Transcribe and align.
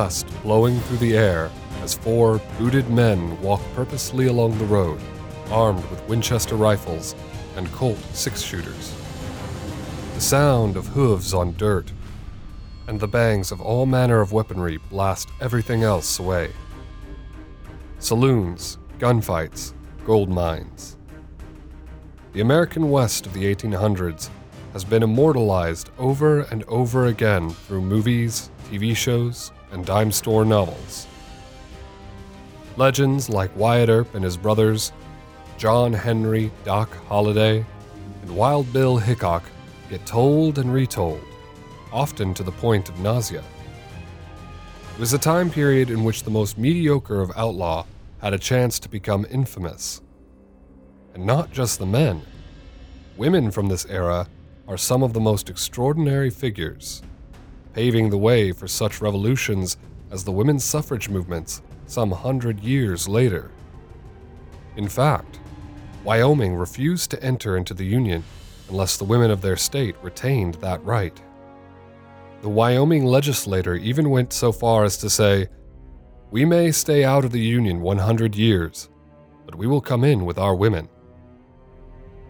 dust 0.00 0.42
blowing 0.42 0.80
through 0.80 0.96
the 0.96 1.14
air 1.14 1.50
as 1.82 1.92
four 1.92 2.40
booted 2.58 2.88
men 2.88 3.38
walk 3.42 3.60
purposely 3.74 4.28
along 4.28 4.56
the 4.56 4.64
road, 4.64 4.98
armed 5.50 5.84
with 5.90 6.08
Winchester 6.08 6.56
rifles 6.56 7.14
and 7.56 7.70
Colt 7.72 7.98
six 8.14 8.40
shooters. 8.40 8.94
The 10.14 10.22
sound 10.22 10.78
of 10.78 10.86
hooves 10.86 11.34
on 11.34 11.54
dirt 11.58 11.92
and 12.86 12.98
the 12.98 13.06
bangs 13.06 13.52
of 13.52 13.60
all 13.60 13.84
manner 13.84 14.22
of 14.22 14.32
weaponry 14.32 14.78
blast 14.88 15.28
everything 15.38 15.82
else 15.82 16.18
away. 16.18 16.50
Saloons, 17.98 18.78
gunfights, 18.98 19.74
gold 20.06 20.30
mines. 20.30 20.96
The 22.32 22.40
American 22.40 22.90
West 22.90 23.26
of 23.26 23.34
the 23.34 23.54
1800s 23.54 24.30
has 24.72 24.82
been 24.82 25.02
immortalized 25.02 25.90
over 25.98 26.40
and 26.50 26.64
over 26.68 27.04
again 27.04 27.50
through 27.50 27.82
movies, 27.82 28.50
TV 28.70 28.96
shows, 28.96 29.52
and 29.72 29.84
dime 29.84 30.12
store 30.12 30.44
novels. 30.44 31.06
Legends 32.76 33.28
like 33.28 33.54
Wyatt 33.56 33.88
Earp 33.88 34.14
and 34.14 34.24
his 34.24 34.36
brothers, 34.36 34.92
John 35.58 35.92
Henry, 35.92 36.50
Doc 36.64 36.90
Holliday, 37.06 37.64
and 38.22 38.36
Wild 38.36 38.72
Bill 38.72 38.96
Hickok 38.96 39.44
get 39.88 40.06
told 40.06 40.58
and 40.58 40.72
retold, 40.72 41.20
often 41.92 42.32
to 42.34 42.42
the 42.42 42.52
point 42.52 42.88
of 42.88 42.98
nausea. 43.00 43.44
It 44.94 45.00
was 45.00 45.12
a 45.12 45.18
time 45.18 45.50
period 45.50 45.90
in 45.90 46.04
which 46.04 46.22
the 46.22 46.30
most 46.30 46.58
mediocre 46.58 47.20
of 47.20 47.32
outlaw 47.36 47.84
had 48.20 48.34
a 48.34 48.38
chance 48.38 48.78
to 48.78 48.88
become 48.88 49.26
infamous. 49.30 50.00
And 51.14 51.26
not 51.26 51.52
just 51.52 51.78
the 51.78 51.86
men. 51.86 52.22
Women 53.16 53.50
from 53.50 53.68
this 53.68 53.84
era 53.86 54.28
are 54.68 54.76
some 54.76 55.02
of 55.02 55.12
the 55.12 55.20
most 55.20 55.50
extraordinary 55.50 56.30
figures, 56.30 57.02
paving 57.72 58.10
the 58.10 58.18
way 58.18 58.52
for 58.52 58.66
such 58.66 59.00
revolutions 59.00 59.76
as 60.10 60.24
the 60.24 60.32
women's 60.32 60.64
suffrage 60.64 61.08
movements 61.08 61.62
some 61.86 62.10
hundred 62.10 62.60
years 62.60 63.08
later. 63.08 63.50
In 64.76 64.88
fact, 64.88 65.40
Wyoming 66.04 66.54
refused 66.54 67.10
to 67.10 67.22
enter 67.22 67.56
into 67.56 67.74
the 67.74 67.84
Union 67.84 68.24
unless 68.68 68.96
the 68.96 69.04
women 69.04 69.30
of 69.30 69.42
their 69.42 69.56
state 69.56 69.96
retained 70.02 70.54
that 70.54 70.82
right. 70.84 71.20
The 72.42 72.48
Wyoming 72.48 73.04
legislator 73.04 73.74
even 73.74 74.08
went 74.08 74.32
so 74.32 74.52
far 74.52 74.84
as 74.84 74.96
to 74.98 75.10
say, 75.10 75.48
We 76.30 76.44
may 76.44 76.70
stay 76.70 77.04
out 77.04 77.24
of 77.24 77.32
the 77.32 77.40
Union 77.40 77.82
100 77.82 78.34
years, 78.34 78.88
but 79.44 79.56
we 79.56 79.66
will 79.66 79.80
come 79.80 80.04
in 80.04 80.24
with 80.24 80.38
our 80.38 80.54
women. 80.54 80.88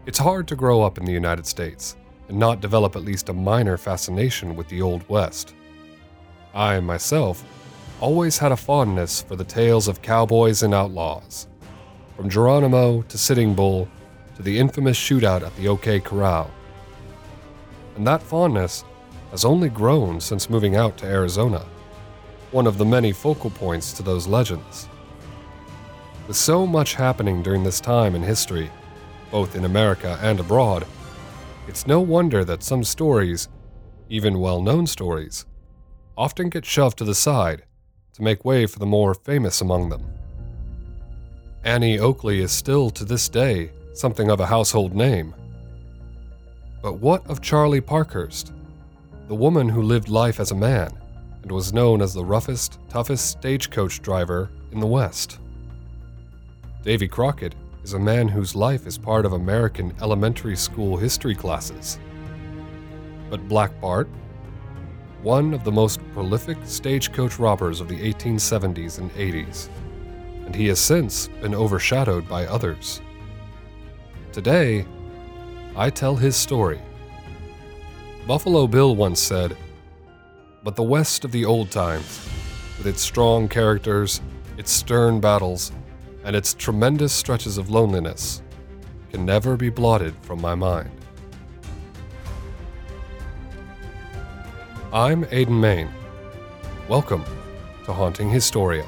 It's 0.07 0.19
hard 0.19 0.49
to 0.49 0.57
grow 0.57 0.83
up 0.83 0.99
in 0.99 1.05
the 1.05 1.13
United 1.13 1.47
States 1.47 1.97
and 2.31 2.39
not 2.39 2.61
develop 2.61 2.95
at 2.95 3.03
least 3.03 3.29
a 3.29 3.33
minor 3.33 3.77
fascination 3.77 4.55
with 4.55 4.69
the 4.69 4.81
Old 4.81 5.07
West. 5.09 5.53
I, 6.55 6.79
myself, 6.79 7.45
always 8.01 8.39
had 8.39 8.53
a 8.53 8.57
fondness 8.57 9.21
for 9.23 9.35
the 9.35 9.45
tales 9.45 9.89
of 9.89 10.01
cowboys 10.01 10.63
and 10.63 10.73
outlaws, 10.73 11.49
from 12.17 12.31
Geronimo 12.31 13.03
to 13.03 13.19
Sitting 13.19 13.53
Bull 13.53 13.89
to 14.37 14.43
the 14.43 14.57
infamous 14.57 14.97
shootout 14.97 15.43
at 15.43 15.55
the 15.57 15.67
OK 15.67 15.99
Corral. 15.99 16.49
And 17.97 18.07
that 18.07 18.23
fondness 18.23 18.85
has 19.33 19.45
only 19.45 19.69
grown 19.69 20.21
since 20.21 20.49
moving 20.49 20.77
out 20.77 20.97
to 20.99 21.07
Arizona, 21.07 21.67
one 22.53 22.69
of 22.69 22.79
the 22.79 22.85
many 22.85 23.11
focal 23.11 23.51
points 23.51 23.93
to 23.95 24.05
those 24.05 24.29
legends. 24.29 24.89
With 26.29 26.37
so 26.37 26.65
much 26.65 26.95
happening 26.95 27.43
during 27.43 27.65
this 27.65 27.81
time 27.81 28.15
in 28.15 28.23
history, 28.23 28.71
both 29.33 29.57
in 29.57 29.65
America 29.65 30.17
and 30.23 30.39
abroad, 30.39 30.87
it's 31.71 31.87
no 31.87 32.01
wonder 32.01 32.45
that 32.45 32.65
some 32.65 32.83
stories, 32.83 33.49
even 34.09 34.41
well 34.41 34.61
known 34.61 34.89
stories, 34.89 35.47
often 36.19 36.49
get 36.49 36.67
shoved 36.67 36.99
to 36.99 37.05
the 37.05 37.15
side 37.15 37.63
to 38.13 38.23
make 38.25 38.45
way 38.45 38.67
for 38.67 38.81
the 38.81 38.87
more 38.87 39.15
famous 39.15 39.61
among 39.61 39.89
them. 39.89 40.05
Annie 41.63 42.01
Oakley 42.01 42.41
is 42.41 42.51
still 42.51 42.91
to 42.91 43.05
this 43.05 43.29
day 43.29 43.71
something 43.95 44.33
of 44.33 44.41
a 44.41 44.47
household 44.47 44.97
name. 44.97 45.33
But 46.83 46.95
what 46.95 47.25
of 47.31 47.41
Charlie 47.41 47.81
Parkhurst, 47.81 48.53
the 49.29 49.37
woman 49.37 49.69
who 49.69 49.81
lived 49.81 50.09
life 50.09 50.41
as 50.41 50.51
a 50.51 50.57
man 50.57 50.91
and 51.43 51.53
was 51.53 51.73
known 51.73 52.03
as 52.03 52.13
the 52.13 52.25
roughest, 52.25 52.81
toughest 52.89 53.31
stagecoach 53.31 54.03
driver 54.03 54.51
in 54.73 54.81
the 54.81 54.89
West? 54.89 55.39
Davy 56.83 57.07
Crockett 57.07 57.55
is 57.83 57.95
a 57.95 57.99
man 57.99 58.29
whose 58.29 58.55
life 58.55 58.87
is 58.87 58.99
part 58.99 59.25
of 59.25 59.33
American 59.33 59.95
elementary 60.03 60.57
school 60.57 60.97
history 60.97 61.35
classes. 61.35 61.99
But 63.31 63.49
Black 63.49 63.81
Bart, 63.81 64.09
one 65.23 65.53
of 65.53 65.65
the 65.65 65.73
most 65.73 66.01
prolific 66.13 66.59
stagecoach 66.65 67.39
robbers 67.39 67.81
of 67.81 67.89
the 67.89 68.13
1870s 68.13 68.99
and 68.99 69.11
80s, 69.13 69.69
and 70.47 70.55
he 70.55 70.67
has 70.69 70.79
since 70.79 71.29
been 71.41 71.55
overshadowed 71.55 72.29
by 72.29 72.47
others. 72.47 73.01
Today, 74.33 74.87
I 75.77 75.91
tell 75.91 76.17
his 76.17 76.37
story. 76.37 76.81
Buffalo 78.27 78.67
Bill 78.67 78.95
once 78.95 79.21
said, 79.21 79.57
But 80.63 80.77
the 80.77 80.83
West 80.83 81.25
of 81.25 81.33
the 81.33 81.45
old 81.45 81.71
times, 81.71 82.29
with 82.79 82.87
its 82.87 83.03
strong 83.03 83.49
characters, 83.49 84.21
its 84.57 84.71
stern 84.71 85.21
battles, 85.21 85.73
and 86.31 86.37
its 86.37 86.55
tremendous 86.55 87.13
stretches 87.13 87.59
of 87.59 87.71
loneliness 87.71 88.41
can 89.11 89.27
never 89.27 89.57
be 89.57 89.69
blotted 89.69 90.15
from 90.23 90.41
my 90.41 90.55
mind. 90.55 90.89
I'm 94.93 95.27
Aidan 95.33 95.61
Main. 95.61 95.89
Welcome 96.89 97.25
to 97.85 97.93
Haunting 97.93 98.31
Historia. 98.31 98.87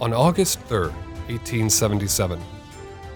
On 0.00 0.14
August 0.14 0.60
3, 0.60 0.90
1877, 1.26 2.40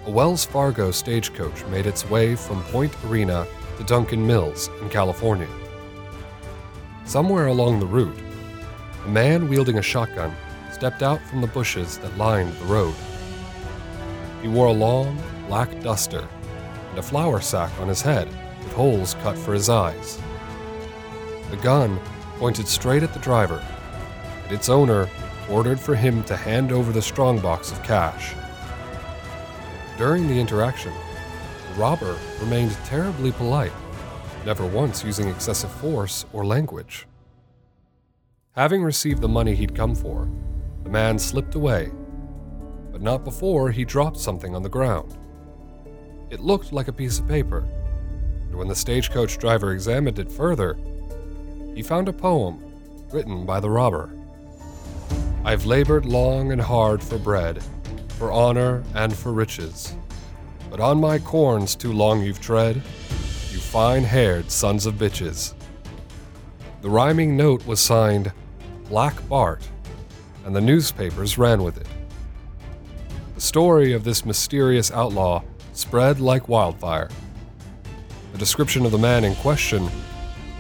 a 0.07 0.11
Wells 0.11 0.45
Fargo 0.45 0.91
stagecoach 0.91 1.65
made 1.67 1.87
its 1.87 2.11
way 2.11 2.35
from 2.35 2.61
Point 2.65 2.93
Arena 3.05 3.47
to 3.79 3.85
Duncan 3.85 4.27
Mills 4.27 4.69
in 4.81 4.89
California. 4.89 5.47
Somewhere 7.05 7.47
along 7.47 7.79
the 7.79 7.87
route, 7.87 8.19
a 9.05 9.09
man 9.09 9.49
wielding 9.49 9.79
a 9.79 9.83
shotgun 9.83 10.35
stepped 10.73 11.05
out 11.05 11.23
from 11.23 11.41
the 11.41 11.47
bushes 11.47 11.99
that 11.99 12.19
lined 12.19 12.53
the 12.55 12.65
road. 12.65 12.95
He 14.43 14.49
wore 14.49 14.67
a 14.67 14.73
long, 14.73 15.23
black 15.47 15.81
duster 15.83 16.27
and 16.91 16.99
a 16.99 17.03
flour 17.03 17.41
sack 17.41 17.71
on 17.79 17.87
his 17.87 18.03
head 18.03 18.27
with 18.59 18.73
holes 18.73 19.15
cut 19.23 19.39
for 19.39 19.55
his 19.55 19.69
eyes. 19.69 20.21
The 21.49 21.59
gun 21.59 22.01
pointed 22.39 22.67
straight 22.67 23.05
at 23.05 23.13
the 23.13 23.21
driver, 23.21 23.65
and 24.43 24.53
its 24.53 24.69
owner 24.69 25.09
ordered 25.49 25.79
for 25.79 25.95
him 25.95 26.23
to 26.25 26.37
hand 26.37 26.73
over 26.73 26.93
the 26.93 27.03
strongbox 27.03 27.73
of 27.73 27.83
cash. 27.83 28.35
During 29.99 30.27
the 30.27 30.39
interaction, 30.39 30.93
the 31.69 31.81
robber 31.81 32.17
remained 32.41 32.73
terribly 32.85 33.33
polite, 33.33 33.73
never 34.45 34.67
once 34.67 35.05
using 35.05 35.29
excessive 35.29 35.71
force 35.71 36.25
or 36.33 36.45
language. 36.45 37.07
Having 38.53 38.83
received 38.83 39.21
the 39.21 39.29
money 39.29 39.55
he'd 39.55 39.75
come 39.75 39.95
for, 39.95 40.29
the 40.85 40.91
man 40.91 41.19
slipped 41.19 41.55
away, 41.55 41.91
but 42.91 43.01
not 43.01 43.25
before 43.25 43.71
he 43.71 43.85
dropped 43.85 44.19
something 44.19 44.55
on 44.55 44.63
the 44.63 44.69
ground. 44.69 45.17
It 46.31 46.41
looked 46.41 46.73
like 46.73 46.89
a 46.89 46.93
piece 46.93 47.19
of 47.19 47.29
paper, 47.29 47.67
and 48.43 48.55
when 48.55 48.69
the 48.69 48.75
stagecoach 48.75 49.39
driver 49.39 49.73
examined 49.73 50.19
it 50.19 50.31
further, 50.31 50.79
he 51.75 51.83
found 51.83 52.09
a 52.09 52.13
poem 52.13 52.63
written 53.11 53.47
by 53.47 53.61
the 53.61 53.71
robber. 53.71 54.11
I've 55.45 55.67
labored 55.67 56.07
long 56.07 56.53
and 56.53 56.61
hard 56.61 57.03
for 57.03 57.19
bread, 57.19 57.65
for 58.11 58.31
honor 58.31 58.85
and 58.95 59.13
for 59.13 59.33
riches. 59.33 59.97
But 60.71 60.79
on 60.79 61.01
my 61.01 61.19
corns 61.19 61.75
too 61.75 61.93
long 61.93 62.23
you've 62.23 62.41
tread, 62.41 62.77
you 62.77 63.59
fine 63.59 64.05
haired 64.05 64.53
sons 64.53 64.87
of 64.87 64.95
bitches. 64.95 65.55
The 66.81 66.89
rhyming 66.89 67.37
note 67.37 67.67
was 67.67 67.81
signed 67.81 68.33
Black 68.89 69.29
Bart, 69.29 69.69
and 70.45 70.55
the 70.55 70.61
newspapers 70.61 71.37
ran 71.39 71.65
with 71.65 71.77
it. 71.77 71.89
The 73.35 73.41
story 73.41 73.93
of 73.95 74.05
this 74.05 74.25
mysterious 74.25 74.93
outlaw 74.93 75.43
spread 75.73 76.21
like 76.21 76.49
wildfire. 76.49 77.11
The 78.31 78.39
description 78.39 78.87
of 78.87 78.93
the 78.93 78.99
man 78.99 79.25
in 79.25 79.35
question 79.35 79.89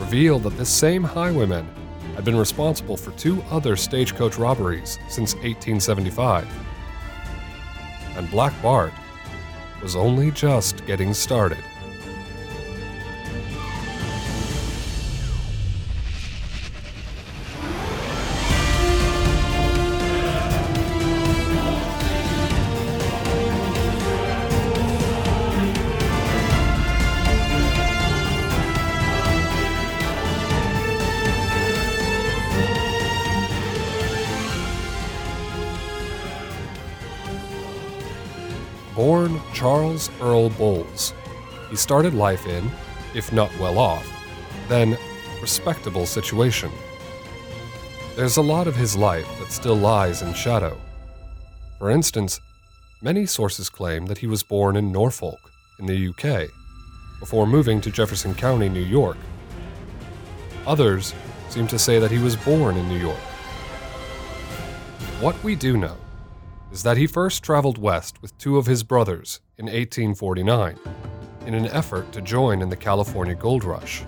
revealed 0.00 0.42
that 0.42 0.58
this 0.58 0.70
same 0.70 1.04
highwayman 1.04 1.68
had 2.14 2.24
been 2.24 2.36
responsible 2.36 2.96
for 2.96 3.10
two 3.12 3.42
other 3.50 3.76
stagecoach 3.76 4.38
robberies 4.38 4.98
since 5.08 5.34
1875. 5.34 6.46
and 8.16 8.30
Black 8.30 8.52
Bart 8.62 8.92
was 9.82 9.96
only 9.96 10.30
just 10.30 10.84
getting 10.86 11.14
started. 11.14 11.64
Bowles, 40.52 41.14
he 41.70 41.76
started 41.76 42.14
life 42.14 42.46
in, 42.46 42.70
if 43.14 43.32
not 43.32 43.50
well 43.58 43.78
off, 43.78 44.06
then 44.68 44.96
respectable 45.40 46.06
situation. 46.06 46.70
There's 48.14 48.36
a 48.36 48.42
lot 48.42 48.66
of 48.66 48.76
his 48.76 48.96
life 48.96 49.28
that 49.38 49.50
still 49.50 49.76
lies 49.76 50.22
in 50.22 50.34
shadow. 50.34 50.78
For 51.78 51.90
instance, 51.90 52.40
many 53.00 53.26
sources 53.26 53.68
claim 53.68 54.06
that 54.06 54.18
he 54.18 54.26
was 54.26 54.42
born 54.42 54.76
in 54.76 54.92
Norfolk, 54.92 55.40
in 55.78 55.86
the 55.86 56.08
UK, 56.08 56.48
before 57.18 57.46
moving 57.46 57.80
to 57.80 57.90
Jefferson 57.90 58.34
County, 58.34 58.68
New 58.68 58.80
York. 58.80 59.16
Others 60.66 61.14
seem 61.48 61.66
to 61.66 61.78
say 61.78 61.98
that 61.98 62.10
he 62.10 62.18
was 62.18 62.36
born 62.36 62.76
in 62.76 62.88
New 62.88 62.98
York. 62.98 63.18
What 65.20 65.42
we 65.42 65.54
do 65.54 65.76
know 65.76 65.96
is 66.70 66.82
that 66.82 66.96
he 66.96 67.06
first 67.06 67.42
traveled 67.42 67.78
west 67.78 68.20
with 68.22 68.36
two 68.38 68.58
of 68.58 68.66
his 68.66 68.82
brothers 68.82 69.40
in 69.62 69.66
1849 69.66 70.76
in 71.46 71.54
an 71.54 71.66
effort 71.68 72.10
to 72.10 72.20
join 72.20 72.62
in 72.62 72.68
the 72.68 72.76
California 72.76 73.34
gold 73.34 73.62
rush. 73.62 74.02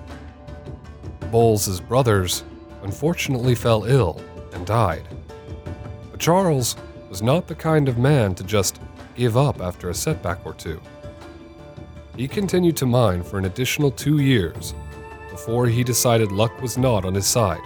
Bowles's 1.30 1.80
brothers 1.80 2.42
unfortunately 2.82 3.54
fell 3.54 3.84
ill 3.84 4.20
and 4.52 4.66
died. 4.66 5.06
But 6.10 6.18
Charles 6.18 6.74
was 7.08 7.22
not 7.22 7.46
the 7.46 7.54
kind 7.54 7.88
of 7.88 7.98
man 7.98 8.34
to 8.34 8.42
just 8.42 8.80
give 9.14 9.36
up 9.36 9.60
after 9.60 9.90
a 9.90 9.94
setback 9.94 10.44
or 10.44 10.54
two. 10.54 10.80
He 12.16 12.26
continued 12.26 12.76
to 12.78 12.86
mine 12.86 13.22
for 13.22 13.38
an 13.38 13.44
additional 13.44 13.92
two 13.92 14.18
years 14.18 14.74
before 15.30 15.66
he 15.66 15.84
decided 15.84 16.32
luck 16.32 16.60
was 16.60 16.76
not 16.76 17.04
on 17.04 17.14
his 17.14 17.26
side. 17.26 17.62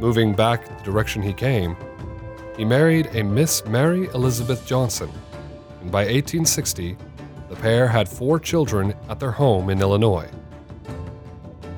Moving 0.00 0.34
back 0.34 0.66
the 0.78 0.84
direction 0.84 1.20
he 1.20 1.34
came, 1.34 1.76
he 2.56 2.64
married 2.64 3.14
a 3.14 3.22
Miss 3.22 3.64
Mary 3.66 4.08
Elizabeth 4.14 4.66
Johnson, 4.66 5.10
and 5.82 5.90
by 5.90 6.04
1860, 6.04 6.96
the 7.50 7.56
pair 7.56 7.88
had 7.88 8.08
four 8.08 8.38
children 8.38 8.94
at 9.08 9.18
their 9.18 9.32
home 9.32 9.68
in 9.68 9.80
Illinois. 9.80 10.30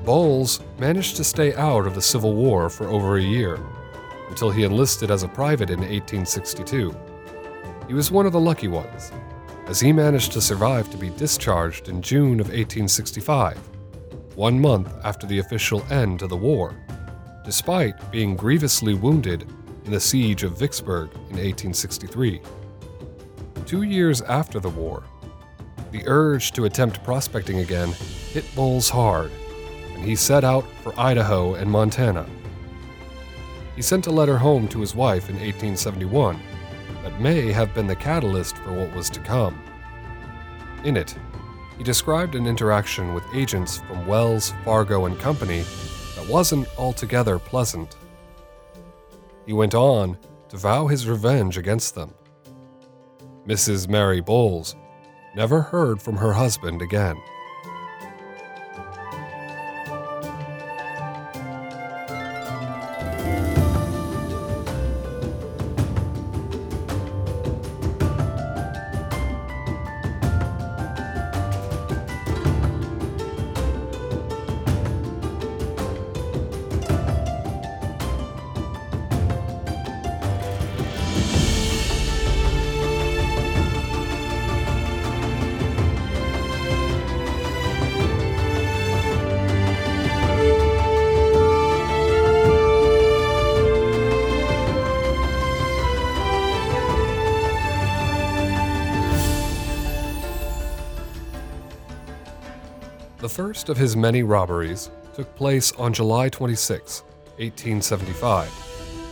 Bowles 0.05 0.59
managed 0.77 1.17
to 1.17 1.23
stay 1.23 1.55
out 1.55 1.87
of 1.87 1.95
the 1.95 2.01
Civil 2.01 2.35
War 2.35 2.69
for 2.69 2.87
over 2.87 3.17
a 3.17 3.23
year, 3.23 3.59
until 4.29 4.51
he 4.51 4.63
enlisted 4.63 5.09
as 5.09 5.23
a 5.23 5.27
private 5.27 5.71
in 5.71 5.79
1862. 5.79 6.95
He 7.87 7.95
was 7.95 8.11
one 8.11 8.27
of 8.27 8.31
the 8.31 8.39
lucky 8.39 8.67
ones, 8.67 9.11
as 9.65 9.79
he 9.79 9.91
managed 9.91 10.31
to 10.33 10.41
survive 10.41 10.89
to 10.91 10.97
be 10.97 11.09
discharged 11.09 11.89
in 11.89 12.03
June 12.03 12.39
of 12.39 12.47
1865, 12.47 13.57
one 14.35 14.59
month 14.59 14.93
after 15.03 15.25
the 15.25 15.39
official 15.39 15.83
end 15.89 16.19
to 16.19 16.27
the 16.27 16.37
war, 16.37 16.75
despite 17.43 18.11
being 18.11 18.35
grievously 18.35 18.93
wounded 18.93 19.47
in 19.85 19.91
the 19.91 19.99
Siege 19.99 20.43
of 20.43 20.59
Vicksburg 20.59 21.11
in 21.13 21.37
1863. 21.37 22.39
Two 23.65 23.81
years 23.81 24.21
after 24.21 24.59
the 24.59 24.69
war, 24.69 25.03
the 25.91 26.03
urge 26.05 26.51
to 26.51 26.65
attempt 26.65 27.03
prospecting 27.03 27.59
again 27.59 27.93
hit 28.31 28.45
Bowles 28.55 28.89
hard, 28.89 29.31
and 29.95 30.03
he 30.03 30.15
set 30.15 30.43
out 30.43 30.65
for 30.83 30.93
Idaho 30.99 31.55
and 31.55 31.71
Montana. 31.71 32.27
He 33.75 33.81
sent 33.81 34.05
a 34.05 34.11
letter 34.11 34.37
home 34.37 34.67
to 34.67 34.81
his 34.81 34.93
wife 34.93 35.29
in 35.29 35.35
1871 35.35 36.39
that 37.01 37.19
may 37.19 37.51
have 37.51 37.73
been 37.73 37.87
the 37.87 37.95
catalyst 37.95 38.55
for 38.57 38.71
what 38.71 38.93
was 38.95 39.09
to 39.09 39.19
come. 39.19 39.59
In 40.83 40.95
it, 40.95 41.15
he 41.77 41.83
described 41.83 42.35
an 42.35 42.45
interaction 42.45 43.15
with 43.15 43.23
agents 43.33 43.77
from 43.77 44.05
Wells, 44.05 44.53
Fargo 44.63 45.05
and 45.05 45.19
Company 45.19 45.63
that 46.15 46.29
wasn't 46.29 46.67
altogether 46.77 47.39
pleasant. 47.39 47.95
He 49.47 49.53
went 49.53 49.73
on 49.73 50.19
to 50.49 50.57
vow 50.57 50.85
his 50.85 51.07
revenge 51.07 51.57
against 51.57 51.95
them. 51.95 52.13
Mrs. 53.47 53.87
Mary 53.87 54.21
Bowles 54.21 54.75
never 55.35 55.61
heard 55.61 56.01
from 56.01 56.17
her 56.17 56.33
husband 56.33 56.81
again. 56.81 57.15
First 103.35 103.67
of 103.67 103.75
his 103.75 103.97
many 103.97 104.23
robberies 104.23 104.89
took 105.13 105.35
place 105.35 105.73
on 105.73 105.91
July 105.91 106.29
26, 106.29 107.01
1875, 107.37 108.47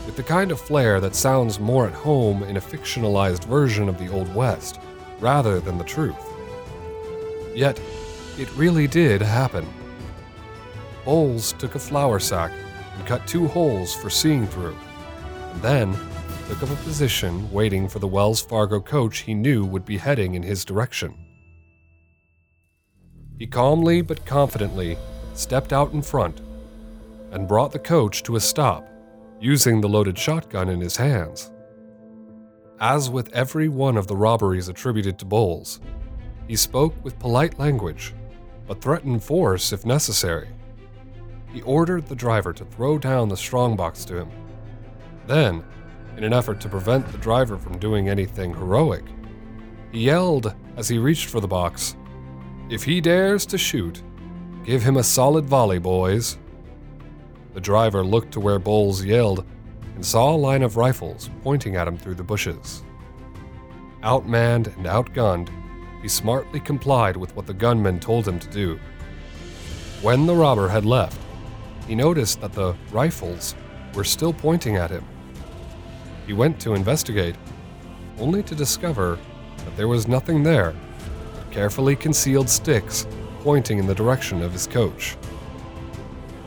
with 0.06 0.16
the 0.16 0.24
kind 0.24 0.50
of 0.50 0.62
flair 0.62 1.02
that 1.02 1.14
sounds 1.14 1.60
more 1.60 1.88
at 1.88 1.94
home 1.94 2.42
in 2.44 2.56
a 2.56 2.62
fictionalized 2.62 3.44
version 3.44 3.90
of 3.90 4.00
the 4.00 4.08
Old 4.08 4.34
West 4.34 4.80
rather 5.20 5.60
than 5.60 5.78
the 5.78 5.84
truth. 5.84 6.16
Yet, 7.54 7.82
it 8.40 8.50
really 8.56 8.88
did 8.88 9.22
happen. 9.22 9.68
Bowles 11.04 11.52
took 11.52 11.76
a 11.76 11.80
flour 11.80 12.18
sack 12.18 12.54
and 12.96 13.06
cut 13.06 13.28
two 13.28 13.50
holes 13.50 13.94
for 13.94 14.10
seeing 14.10 14.48
through, 14.48 14.78
and 15.52 15.62
then 15.62 15.98
took 16.48 16.64
up 16.64 16.70
a 16.70 16.84
position 16.84 17.52
waiting 17.52 17.90
for 17.90 18.00
the 18.00 18.08
Wells 18.08 18.40
Fargo 18.40 18.80
coach 18.80 19.18
he 19.18 19.34
knew 19.34 19.66
would 19.66 19.84
be 19.84 19.98
heading 19.98 20.36
in 20.36 20.44
his 20.44 20.64
direction. 20.64 21.23
He 23.44 23.48
calmly 23.48 24.02
but 24.02 24.26
confidently 24.26 24.98
stepped 25.34 25.74
out 25.74 25.92
in 25.92 26.02
front 26.02 26.40
and 27.32 27.46
brought 27.46 27.74
the 27.74 27.78
coach 27.78 28.24
to 28.24 28.38
a 28.38 28.40
stop, 28.40 28.88
using 29.42 29.82
the 29.82 29.90
loaded 29.90 30.18
shotgun 30.18 30.70
in 30.70 30.80
his 30.80 30.96
hands. 30.96 31.52
As 32.80 33.10
with 33.10 33.34
every 33.34 33.68
one 33.68 33.98
of 33.98 34.08
the 34.08 34.16
robberies 34.16 34.70
attributed 34.70 35.20
to 35.20 35.26
Bowles, 35.26 35.82
he 36.48 36.56
spoke 36.56 36.96
with 37.04 37.20
polite 37.20 37.60
language, 37.60 38.14
but 38.66 38.82
threatened 38.82 39.22
force 39.22 39.74
if 39.74 39.86
necessary. 39.86 40.48
He 41.52 41.64
ordered 41.64 42.08
the 42.08 42.16
driver 42.16 42.54
to 42.54 42.64
throw 42.64 42.98
down 42.98 43.28
the 43.28 43.36
strongbox 43.36 44.06
to 44.06 44.20
him. 44.20 44.32
Then, 45.28 45.66
in 46.16 46.24
an 46.24 46.32
effort 46.32 46.62
to 46.62 46.70
prevent 46.70 47.12
the 47.12 47.18
driver 47.18 47.58
from 47.58 47.78
doing 47.78 48.08
anything 48.08 48.54
heroic, 48.54 49.04
he 49.92 50.06
yelled 50.06 50.56
as 50.78 50.88
he 50.88 50.98
reached 50.98 51.26
for 51.26 51.42
the 51.42 51.48
box 51.50 51.98
if 52.70 52.84
he 52.84 53.02
dares 53.02 53.46
to 53.48 53.58
shoot, 53.58 54.02
give 54.64 54.82
him 54.82 54.98
a 54.98 55.04
solid 55.04 55.46
volley, 55.46 55.80
boys. 55.80 56.38
The 57.54 57.62
driver 57.62 58.04
looked 58.04 58.32
to 58.34 58.40
where 58.40 58.60
Bowles 58.60 59.04
yelled 59.04 59.46
and 59.96 60.06
saw 60.06 60.34
a 60.34 60.38
line 60.38 60.64
of 60.64 60.78
rifles 60.78 61.30
pointing 61.44 61.76
at 61.76 61.88
him 61.88 61.98
through 61.98 62.16
the 62.16 62.24
bushes. 62.24 62.84
Outmanned 64.02 64.76
and 64.76 64.86
outgunned, 64.86 65.50
he 66.02 66.08
smartly 66.08 66.60
complied 66.60 67.16
with 67.16 67.36
what 67.36 67.46
the 67.46 67.54
gunman 67.54 68.00
told 68.00 68.28
him 68.28 68.40
to 68.40 68.50
do. 68.50 68.80
When 70.02 70.26
the 70.26 70.36
robber 70.36 70.68
had 70.68 70.86
left, 70.86 71.20
he 71.88 71.96
noticed 71.96 72.42
that 72.42 72.54
the 72.54 72.76
rifles 72.92 73.56
were 73.94 74.04
still 74.04 74.34
pointing 74.34 74.78
at 74.78 74.90
him. 74.90 75.06
He 76.26 76.34
went 76.34 76.60
to 76.62 76.74
investigate, 76.74 77.36
only 78.18 78.44
to 78.44 78.56
discover 78.56 79.20
that 79.58 79.78
there 79.78 79.88
was 79.88 80.08
nothing 80.08 80.44
there 80.44 80.74
carefully 81.54 81.96
concealed 81.96 82.50
sticks 82.50 83.08
pointing 83.42 83.78
in 83.78 83.86
the 83.86 83.96
direction 83.96 84.42
of 84.42 84.52
his 84.52 84.66
coach. 84.66 85.16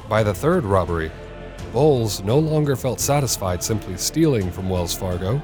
By 0.09 0.23
the 0.23 0.35
third 0.35 0.65
robbery, 0.65 1.11
Bowles 1.73 2.23
no 2.23 2.39
longer 2.39 2.75
felt 2.75 3.01
satisfied 3.01 3.63
simply 3.63 3.97
stealing 3.97 4.51
from 4.51 4.69
Wells 4.69 4.95
Fargo. 4.95 5.41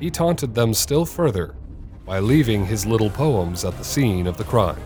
he 0.00 0.10
taunted 0.10 0.54
them 0.54 0.74
still 0.74 1.04
further 1.04 1.54
by 2.04 2.18
leaving 2.18 2.66
his 2.66 2.86
little 2.86 3.10
poems 3.10 3.64
at 3.64 3.76
the 3.78 3.84
scene 3.84 4.26
of 4.26 4.36
the 4.36 4.44
crime. 4.44 4.80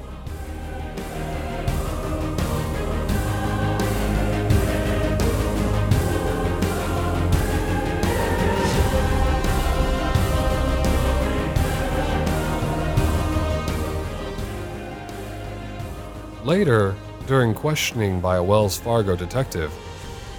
Later, 16.46 16.94
during 17.26 17.54
questioning 17.54 18.20
by 18.20 18.36
a 18.36 18.42
Wells 18.42 18.78
Fargo 18.78 19.16
detective, 19.16 19.72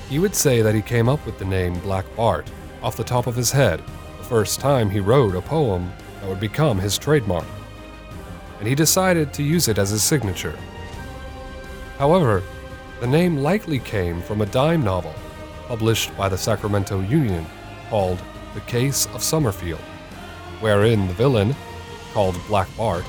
he 0.07 0.19
would 0.19 0.33
say 0.33 0.61
that 0.61 0.73
he 0.73 0.81
came 0.81 1.09
up 1.09 1.25
with 1.25 1.37
the 1.37 1.43
name 1.43 1.77
Black 1.79 2.05
Bart 2.15 2.49
off 2.81 2.95
the 2.95 3.03
top 3.03 3.27
of 3.27 3.35
his 3.35 3.51
head 3.51 3.83
the 4.17 4.23
first 4.23 4.61
time 4.61 4.89
he 4.89 5.01
wrote 5.01 5.35
a 5.35 5.41
poem 5.41 5.91
that 6.21 6.29
would 6.29 6.39
become 6.39 6.79
his 6.79 6.97
trademark, 6.97 7.43
and 8.59 8.69
he 8.69 8.73
decided 8.73 9.33
to 9.33 9.43
use 9.43 9.67
it 9.67 9.77
as 9.77 9.89
his 9.89 10.01
signature. 10.01 10.57
However, 11.97 12.41
the 13.01 13.07
name 13.07 13.39
likely 13.39 13.79
came 13.79 14.21
from 14.21 14.39
a 14.39 14.45
dime 14.45 14.85
novel 14.85 15.13
published 15.67 16.15
by 16.15 16.29
the 16.29 16.37
Sacramento 16.37 17.01
Union 17.01 17.45
called 17.89 18.21
The 18.53 18.61
Case 18.61 19.07
of 19.07 19.21
Summerfield, 19.21 19.81
wherein 20.61 21.05
the 21.05 21.13
villain, 21.15 21.53
called 22.13 22.39
Black 22.47 22.69
Bart, 22.77 23.03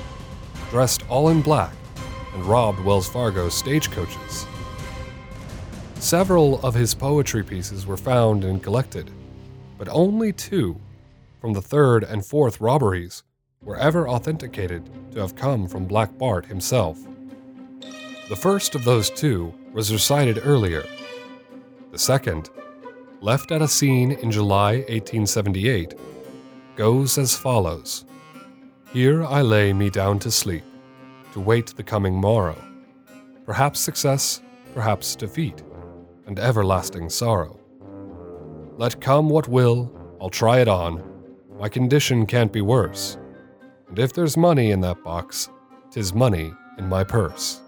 dressed 0.71 1.09
all 1.09 1.29
in 1.29 1.43
black 1.43 1.78
and 2.35 2.45
robbed 2.45 2.81
Wells 2.81 3.09
Fargo's 3.09 3.55
stagecoaches. 3.55 4.47
Several 5.97 6.61
of 6.63 6.75
his 6.75 6.95
poetry 6.95 7.43
pieces 7.43 7.87
were 7.87 7.97
found 7.97 8.45
and 8.45 8.63
collected, 8.63 9.11
but 9.77 9.89
only 9.89 10.33
two 10.33 10.81
from 11.41 11.53
the 11.53 11.63
third 11.63 12.05
and 12.05 12.25
fourth 12.25 12.61
robberies 12.61 13.23
were 13.63 13.77
ever 13.77 14.09
authenticated 14.09 14.89
to 15.13 15.21
have 15.21 15.35
come 15.35 15.67
from 15.67 15.87
Black 15.87 16.17
Bart 16.17 16.47
himself. 16.47 16.99
The 18.29 18.37
first 18.37 18.75
of 18.75 18.85
those 18.85 19.11
two 19.11 19.53
was 19.73 19.93
recited 19.93 20.41
earlier. 20.45 20.85
The 21.93 21.99
second, 21.99 22.51
left 23.21 23.51
at 23.51 23.63
a 23.63 23.69
scene 23.69 24.13
in 24.13 24.31
July 24.31 24.77
1878, 24.89 25.95
goes 26.77 27.19
as 27.19 27.35
follows 27.35 28.05
Here 28.93 29.25
I 29.25 29.43
lay 29.43 29.73
me 29.73 29.91
down 29.91 30.19
to 30.21 30.31
sleep 30.31 30.63
to 31.33 31.41
wait 31.41 31.69
the 31.77 31.83
coming 31.83 32.15
morrow. 32.15 32.57
Perhaps 33.45 33.81
success, 33.81 34.43
perhaps 34.75 35.17
defeat, 35.17 35.63
and 36.27 36.39
everlasting 36.39 37.09
sorrow. 37.09 37.59
Let 38.77 39.01
come 39.01 39.29
what 39.29 39.49
will, 39.49 39.91
I'll 40.21 40.31
try 40.31 40.61
it 40.61 40.69
on. 40.69 41.03
My 41.59 41.69
condition 41.69 42.27
can't 42.27 42.53
be 42.53 42.61
worse. 42.61 43.19
And 43.89 43.99
if 43.99 44.13
there's 44.13 44.37
money 44.37 44.71
in 44.71 44.81
that 44.83 45.03
box, 45.03 45.49
'tis 45.91 46.15
money 46.15 46.53
in 46.79 46.89
my 46.89 47.05
purse. 47.05 47.61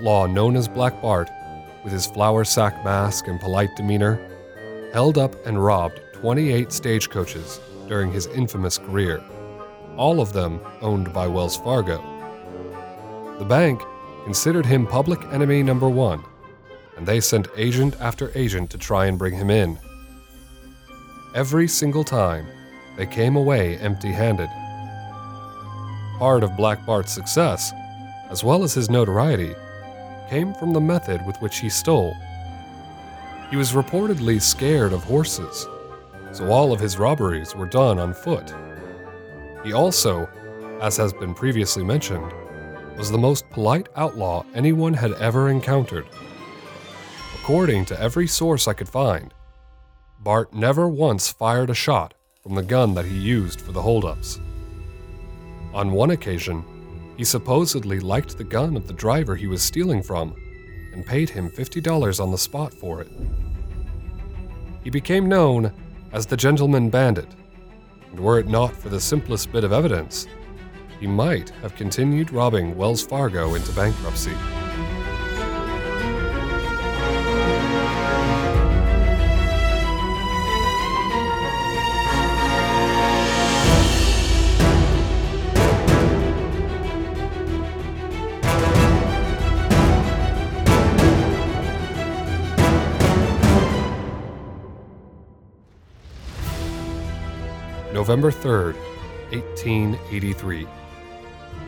Outlaw 0.00 0.24
known 0.24 0.56
as 0.56 0.66
Black 0.66 1.02
Bart, 1.02 1.30
with 1.84 1.92
his 1.92 2.06
flour 2.06 2.42
sack 2.42 2.82
mask 2.82 3.28
and 3.28 3.38
polite 3.38 3.68
demeanor, 3.76 4.18
held 4.94 5.18
up 5.18 5.34
and 5.46 5.62
robbed 5.62 6.00
28 6.14 6.72
stagecoaches 6.72 7.60
during 7.86 8.10
his 8.10 8.26
infamous 8.28 8.78
career, 8.78 9.22
all 9.98 10.22
of 10.22 10.32
them 10.32 10.58
owned 10.80 11.12
by 11.12 11.26
Wells 11.26 11.58
Fargo. 11.58 11.98
The 13.38 13.44
bank 13.44 13.82
considered 14.24 14.64
him 14.64 14.86
public 14.86 15.22
enemy 15.32 15.62
number 15.62 15.90
one, 15.90 16.24
and 16.96 17.06
they 17.06 17.20
sent 17.20 17.48
agent 17.58 17.94
after 18.00 18.32
agent 18.34 18.70
to 18.70 18.78
try 18.78 19.04
and 19.04 19.18
bring 19.18 19.34
him 19.34 19.50
in. 19.50 19.78
Every 21.34 21.68
single 21.68 22.04
time, 22.04 22.46
they 22.96 23.06
came 23.06 23.36
away 23.36 23.76
empty 23.76 24.12
handed. 24.12 24.48
Part 26.18 26.42
of 26.42 26.56
Black 26.56 26.86
Bart's 26.86 27.12
success 27.12 27.70
as 28.30 28.44
well 28.44 28.62
as 28.62 28.72
his 28.72 28.88
notoriety, 28.88 29.54
came 30.30 30.54
from 30.54 30.72
the 30.72 30.80
method 30.80 31.26
with 31.26 31.36
which 31.42 31.58
he 31.58 31.68
stole. 31.68 32.16
He 33.50 33.56
was 33.56 33.72
reportedly 33.72 34.40
scared 34.40 34.92
of 34.92 35.02
horses, 35.02 35.66
so 36.30 36.48
all 36.48 36.72
of 36.72 36.78
his 36.78 36.98
robberies 36.98 37.56
were 37.56 37.66
done 37.66 37.98
on 37.98 38.14
foot. 38.14 38.54
He 39.64 39.72
also, 39.72 40.28
as 40.80 40.96
has 40.98 41.12
been 41.12 41.34
previously 41.34 41.82
mentioned, 41.82 42.32
was 42.96 43.10
the 43.10 43.18
most 43.18 43.50
polite 43.50 43.88
outlaw 43.96 44.44
anyone 44.54 44.94
had 44.94 45.14
ever 45.14 45.50
encountered. 45.50 46.06
According 47.42 47.86
to 47.86 48.00
every 48.00 48.28
source 48.28 48.68
I 48.68 48.74
could 48.74 48.88
find, 48.88 49.34
Bart 50.20 50.54
never 50.54 50.88
once 50.88 51.28
fired 51.32 51.70
a 51.70 51.74
shot 51.74 52.14
from 52.40 52.54
the 52.54 52.62
gun 52.62 52.94
that 52.94 53.06
he 53.06 53.18
used 53.18 53.60
for 53.60 53.72
the 53.72 53.82
holdups. 53.82 54.38
On 55.74 55.90
one 55.90 56.12
occasion, 56.12 56.64
he 57.20 57.24
supposedly 57.24 58.00
liked 58.00 58.38
the 58.38 58.44
gun 58.44 58.74
of 58.78 58.86
the 58.86 58.94
driver 58.94 59.36
he 59.36 59.46
was 59.46 59.60
stealing 59.62 60.02
from 60.02 60.34
and 60.94 61.04
paid 61.04 61.28
him 61.28 61.50
$50 61.50 62.18
on 62.18 62.30
the 62.30 62.38
spot 62.38 62.72
for 62.72 63.02
it. 63.02 63.10
He 64.82 64.88
became 64.88 65.28
known 65.28 65.70
as 66.14 66.24
the 66.24 66.36
Gentleman 66.38 66.88
Bandit, 66.88 67.28
and 68.10 68.18
were 68.18 68.38
it 68.38 68.48
not 68.48 68.74
for 68.74 68.88
the 68.88 68.98
simplest 68.98 69.52
bit 69.52 69.64
of 69.64 69.70
evidence, 69.70 70.28
he 70.98 71.06
might 71.06 71.50
have 71.60 71.76
continued 71.76 72.32
robbing 72.32 72.74
Wells 72.74 73.02
Fargo 73.02 73.54
into 73.54 73.70
bankruptcy. 73.72 74.32
November 97.92 98.30
3rd, 98.30 98.76
1883. 99.32 100.66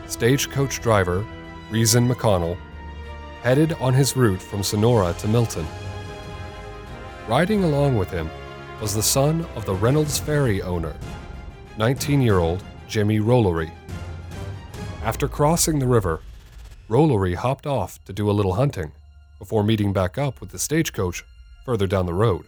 Stagecoach 0.07 0.81
driver 0.81 1.25
Reason 1.69 2.07
McConnell 2.07 2.57
headed 3.41 3.73
on 3.73 3.93
his 3.93 4.15
route 4.15 4.41
from 4.41 4.63
Sonora 4.63 5.13
to 5.19 5.27
Milton. 5.27 5.65
Riding 7.27 7.65
along 7.65 7.97
with 7.97 8.09
him 8.09 8.29
was 8.79 8.93
the 8.93 9.03
son 9.03 9.45
of 9.55 9.65
the 9.65 9.73
Reynolds 9.73 10.17
Ferry 10.17 10.61
owner, 10.61 10.95
19 11.77 12.21
year 12.21 12.39
old 12.39 12.63
Jimmy 12.87 13.19
Rolleri. 13.19 13.71
After 15.03 15.27
crossing 15.27 15.79
the 15.79 15.87
river, 15.87 16.21
Rolleri 16.89 17.35
hopped 17.35 17.67
off 17.67 18.01
to 18.05 18.13
do 18.13 18.29
a 18.29 18.31
little 18.31 18.53
hunting 18.53 18.93
before 19.39 19.63
meeting 19.63 19.91
back 19.91 20.17
up 20.17 20.39
with 20.39 20.51
the 20.51 20.59
stagecoach 20.59 21.25
further 21.65 21.87
down 21.87 22.05
the 22.05 22.13
road 22.13 22.45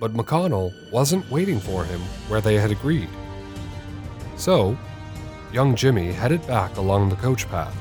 but 0.00 0.14
McConnell 0.14 0.72
wasn't 0.90 1.30
waiting 1.30 1.60
for 1.60 1.84
him 1.84 2.00
where 2.28 2.40
they 2.40 2.54
had 2.54 2.70
agreed. 2.70 3.08
So, 4.36 4.76
young 5.52 5.76
Jimmy 5.76 6.10
headed 6.10 6.44
back 6.46 6.78
along 6.78 7.10
the 7.10 7.16
coach 7.16 7.46
path 7.50 7.76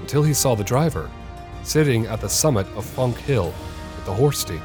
until 0.00 0.22
he 0.22 0.32
saw 0.32 0.54
the 0.54 0.62
driver 0.62 1.10
sitting 1.64 2.06
at 2.06 2.20
the 2.20 2.28
summit 2.28 2.66
of 2.76 2.84
Funk 2.84 3.18
Hill 3.18 3.52
with 3.96 4.06
the 4.06 4.14
horse 4.14 4.44
team. 4.44 4.62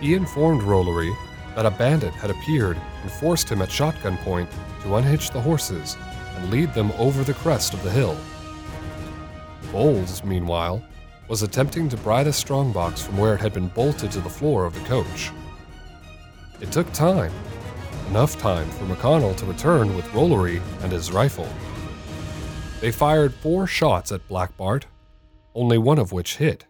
He 0.00 0.12
informed 0.12 0.62
Rolleri 0.62 1.12
that 1.56 1.66
a 1.66 1.70
bandit 1.70 2.12
had 2.12 2.30
appeared 2.30 2.76
and 3.02 3.10
forced 3.10 3.48
him 3.48 3.62
at 3.62 3.72
shotgun 3.72 4.18
point 4.18 4.50
to 4.82 4.96
unhitch 4.96 5.30
the 5.30 5.40
horses 5.40 5.96
and 6.36 6.50
lead 6.50 6.74
them 6.74 6.92
over 6.98 7.24
the 7.24 7.34
crest 7.34 7.72
of 7.72 7.82
the 7.82 7.90
hill. 7.90 8.16
Bowles, 9.72 10.22
meanwhile, 10.22 10.84
was 11.26 11.42
attempting 11.42 11.88
to 11.88 11.96
pry 11.96 12.22
the 12.22 12.32
strongbox 12.32 13.00
from 13.00 13.16
where 13.16 13.34
it 13.34 13.40
had 13.40 13.54
been 13.54 13.68
bolted 13.68 14.12
to 14.12 14.20
the 14.20 14.28
floor 14.28 14.66
of 14.66 14.74
the 14.74 14.86
coach. 14.86 15.32
It 16.64 16.72
took 16.72 16.90
time, 16.94 17.30
enough 18.08 18.38
time 18.38 18.66
for 18.70 18.86
McConnell 18.86 19.36
to 19.36 19.44
return 19.44 19.94
with 19.94 20.06
Rolleri 20.06 20.62
and 20.80 20.90
his 20.90 21.12
rifle. 21.12 21.46
They 22.80 22.90
fired 22.90 23.34
four 23.34 23.66
shots 23.66 24.12
at 24.12 24.26
Black 24.28 24.56
Bart, 24.56 24.86
only 25.54 25.76
one 25.76 25.98
of 25.98 26.12
which 26.12 26.38
hit, 26.38 26.64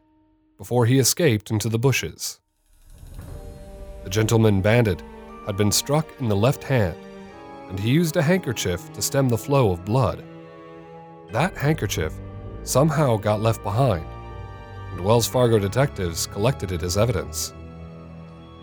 before 0.59 0.85
he 0.85 0.99
escaped 0.99 1.53
into 1.53 1.69
the 1.69 1.79
bushes. 1.79 2.41
The 4.03 4.11
gentleman 4.11 4.61
bandit 4.61 5.01
had 5.47 5.57
been 5.57 5.71
struck 5.71 6.09
in 6.19 6.29
the 6.29 6.35
left 6.35 6.65
hand, 6.65 6.97
and 7.69 7.79
he 7.79 7.93
used 7.93 8.17
a 8.17 8.23
handkerchief 8.23 8.93
to 8.95 9.01
stem 9.01 9.29
the 9.29 9.39
flow 9.39 9.71
of 9.71 9.85
blood. 9.85 10.25
That 11.31 11.57
handkerchief 11.57 12.13
somehow 12.65 13.17
got 13.17 13.43
left 13.43 13.63
behind, 13.63 14.07
and 14.91 15.05
Wells 15.05 15.29
Fargo 15.29 15.61
detectives 15.61 16.27
collected 16.27 16.73
it 16.73 16.83
as 16.83 16.99
evidence. 16.99 17.55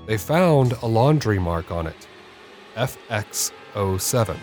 They 0.05 0.17
found 0.17 0.74
a 0.81 0.88
laundry 0.88 1.39
mark 1.39 1.72
on 1.72 1.88
it 1.88 2.08
FX07. 2.75 4.38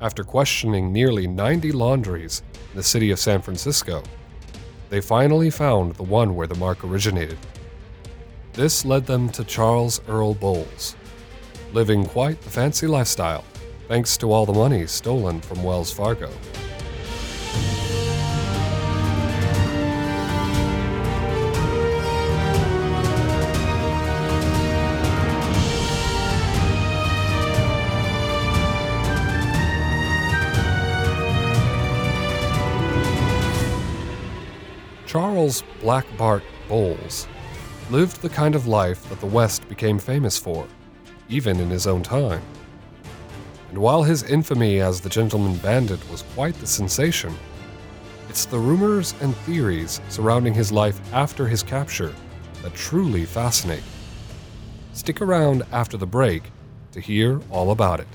After 0.00 0.24
questioning 0.24 0.92
nearly 0.92 1.26
90 1.26 1.72
laundries 1.72 2.42
in 2.70 2.76
the 2.76 2.82
city 2.82 3.10
of 3.10 3.18
San 3.18 3.42
Francisco, 3.42 4.02
they 4.88 5.00
finally 5.00 5.50
found 5.50 5.94
the 5.94 6.02
one 6.02 6.34
where 6.34 6.46
the 6.46 6.54
mark 6.54 6.84
originated. 6.84 7.38
This 8.52 8.84
led 8.84 9.06
them 9.06 9.28
to 9.30 9.44
Charles 9.44 10.00
Earl 10.08 10.34
Bowles, 10.34 10.96
living 11.72 12.04
quite 12.04 12.40
the 12.42 12.50
fancy 12.50 12.86
lifestyle 12.86 13.44
thanks 13.88 14.16
to 14.16 14.32
all 14.32 14.46
the 14.46 14.52
money 14.52 14.86
stolen 14.86 15.40
from 15.40 15.64
Wells 15.64 15.92
Fargo. 15.92 16.30
Charles 35.40 35.64
Black 35.80 36.04
Bart 36.18 36.42
Bowles 36.68 37.26
lived 37.90 38.20
the 38.20 38.28
kind 38.28 38.54
of 38.54 38.66
life 38.66 39.08
that 39.08 39.20
the 39.20 39.26
West 39.26 39.66
became 39.70 39.98
famous 39.98 40.36
for, 40.36 40.68
even 41.30 41.58
in 41.58 41.70
his 41.70 41.86
own 41.86 42.02
time. 42.02 42.42
And 43.70 43.78
while 43.78 44.02
his 44.02 44.22
infamy 44.22 44.80
as 44.80 45.00
the 45.00 45.08
gentleman 45.08 45.56
bandit 45.56 45.98
was 46.10 46.24
quite 46.34 46.54
the 46.56 46.66
sensation, 46.66 47.34
it's 48.28 48.44
the 48.44 48.58
rumors 48.58 49.14
and 49.22 49.34
theories 49.34 50.02
surrounding 50.10 50.52
his 50.52 50.70
life 50.70 51.00
after 51.10 51.48
his 51.48 51.62
capture 51.62 52.12
that 52.62 52.74
truly 52.74 53.24
fascinate. 53.24 53.82
Stick 54.92 55.22
around 55.22 55.62
after 55.72 55.96
the 55.96 56.06
break 56.06 56.42
to 56.92 57.00
hear 57.00 57.40
all 57.50 57.70
about 57.70 57.98
it. 57.98 58.08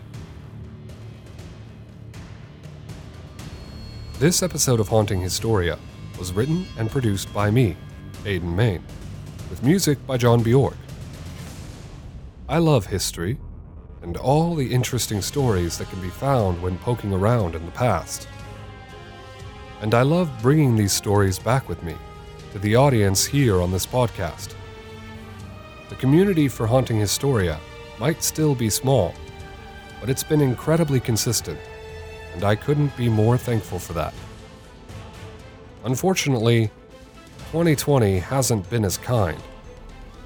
This 4.20 4.44
episode 4.44 4.80
of 4.80 4.90
Haunting 4.90 5.22
Historia 5.22 5.80
was 6.18 6.34
written 6.34 6.66
and 6.78 6.90
produced 6.90 7.34
by 7.34 7.52
me, 7.52 7.76
Aidan 8.26 8.56
Main, 8.56 8.84
with 9.50 9.64
music 9.64 10.06
by 10.08 10.18
John 10.18 10.42
Bjork. 10.42 10.78
I 12.48 12.60
love 12.60 12.86
history 12.86 13.38
and 14.02 14.18
all 14.18 14.54
the 14.54 14.72
interesting 14.72 15.22
stories 15.22 15.78
that 15.78 15.90
can 15.90 16.00
be 16.00 16.10
found 16.10 16.62
when 16.62 16.78
poking 16.78 17.12
around 17.12 17.56
in 17.56 17.66
the 17.66 17.72
past. 17.72 18.28
And 19.82 19.94
I 19.94 20.04
love 20.04 20.32
bringing 20.42 20.76
these 20.76 20.94
stories 20.94 21.40
back 21.40 21.68
with 21.68 21.82
me 21.84 21.96
to 22.54 22.60
the 22.60 22.76
audience 22.76 23.26
here 23.26 23.62
on 23.62 23.72
this 23.72 23.86
podcast. 23.86 24.54
The 25.90 25.96
community 25.96 26.48
for 26.48 26.68
Haunting 26.68 27.00
Historia 27.00 27.60
might 28.00 28.24
still 28.24 28.56
be 28.56 28.70
small, 28.70 29.14
but 30.00 30.10
it's 30.10 30.24
been 30.24 30.42
incredibly 30.42 31.00
consistent, 31.00 31.60
and 32.34 32.44
I 32.44 32.56
couldn't 32.56 32.96
be 32.96 33.10
more 33.10 33.38
thankful 33.38 33.80
for 33.80 33.94
that. 33.94 34.14
Unfortunately, 35.86 36.72
2020 37.52 38.18
hasn't 38.18 38.68
been 38.72 38.84
as 38.84 38.98
kind, 38.98 39.40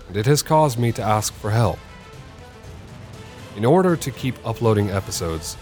and 0.08 0.16
it 0.16 0.25
has 0.25 0.42
caused 0.42 0.80
me 0.80 0.94
to 0.94 1.01
ask 1.01 1.34
for 1.34 1.51
help. 1.51 1.78
In 3.58 3.65
order 3.65 3.98
to 3.98 4.10
keep 4.10 4.36
uploading 4.48 4.89
episodes, 4.89 5.58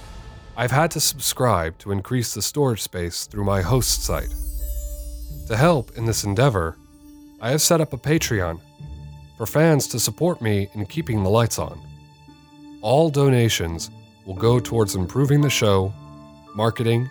I've 0.55 0.69
had 0.69 0.91
to 0.91 0.99
subscribe 0.99 1.79
to 1.79 1.91
increase 1.91 2.35
the 2.35 2.43
storage 2.43 2.83
space 2.83 3.25
through 3.25 3.43
my 3.43 3.61
host 3.61 4.03
site. 4.03 4.33
To 5.47 5.57
help 5.57 5.97
in 5.97 6.05
this 6.05 6.23
endeavor, 6.23 6.77
I 7.41 7.49
have 7.49 7.61
set 7.61 7.81
up 7.81 7.91
a 7.93 7.97
Patreon 7.97 8.61
for 9.35 9.47
fans 9.47 9.87
to 9.87 9.99
support 9.99 10.43
me 10.43 10.69
in 10.75 10.85
keeping 10.85 11.23
the 11.23 11.29
lights 11.29 11.57
on. 11.57 11.81
All 12.81 13.09
donations 13.09 13.89
will 14.27 14.35
go 14.35 14.59
towards 14.59 14.93
improving 14.93 15.41
the 15.41 15.49
show, 15.49 15.91
marketing, 16.55 17.09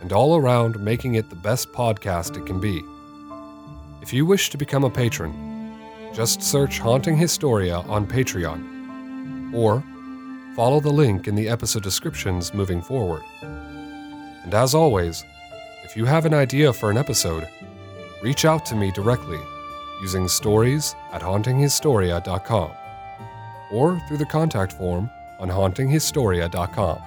and 0.00 0.12
all 0.12 0.36
around 0.36 0.78
making 0.80 1.14
it 1.14 1.30
the 1.30 1.36
best 1.36 1.72
podcast 1.72 2.36
it 2.36 2.46
can 2.46 2.60
be. 2.60 2.82
If 4.02 4.12
you 4.12 4.24
wish 4.24 4.50
to 4.50 4.58
become 4.58 4.84
a 4.84 4.90
patron, 4.90 5.76
just 6.14 6.42
search 6.42 6.78
Haunting 6.78 7.16
Historia 7.16 7.78
on 7.80 8.06
Patreon, 8.06 9.52
or 9.54 9.82
follow 10.56 10.80
the 10.80 10.90
link 10.90 11.28
in 11.28 11.34
the 11.34 11.48
episode 11.48 11.82
descriptions 11.82 12.54
moving 12.54 12.80
forward. 12.82 13.22
And 13.40 14.54
as 14.54 14.74
always, 14.74 15.24
if 15.84 15.96
you 15.96 16.04
have 16.04 16.26
an 16.26 16.34
idea 16.34 16.72
for 16.72 16.90
an 16.90 16.96
episode, 16.96 17.48
reach 18.22 18.44
out 18.44 18.64
to 18.66 18.74
me 18.74 18.90
directly 18.92 19.40
using 20.00 20.28
stories 20.28 20.94
at 21.12 21.22
hauntinghistoria.com 21.22 22.70
or 23.70 24.00
through 24.08 24.16
the 24.16 24.26
contact 24.26 24.72
form 24.72 25.10
on 25.38 25.48
hauntinghistoria.com. 25.48 27.02